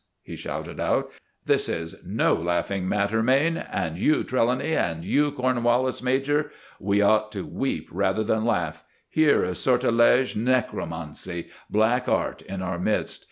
he 0.23 0.35
shouted 0.35 0.79
out. 0.79 1.11
"This 1.45 1.69
is 1.69 1.93
no 2.03 2.33
laughing 2.33 2.89
matter, 2.89 3.21
Mayne; 3.21 3.57
and 3.57 3.99
you, 3.99 4.23
Trelawny; 4.23 4.75
and 4.75 5.05
you, 5.05 5.31
Cornwallis 5.31 6.01
major. 6.01 6.49
We 6.79 7.03
ought 7.03 7.31
to 7.33 7.45
weep 7.45 7.87
rather 7.91 8.23
than 8.23 8.43
laugh. 8.43 8.83
Here 9.07 9.45
is 9.45 9.59
sortilege, 9.59 10.35
necromancy, 10.35 11.51
black 11.69 12.09
art 12.09 12.41
in 12.41 12.63
our 12.63 12.79
midst! 12.79 13.19